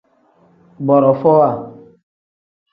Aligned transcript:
Borofowa. 0.85 1.49